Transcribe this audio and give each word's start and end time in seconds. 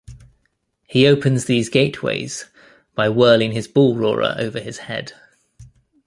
He 0.87 1.05
opens 1.05 1.45
these 1.45 1.69
gateways 1.69 2.45
by 2.95 3.07
whirling 3.09 3.51
his 3.51 3.67
bullroarer 3.67 4.35
over 4.39 4.59
his 4.59 4.79
head. 4.79 5.13